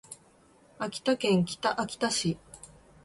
[0.79, 2.35] 秋田県北秋田市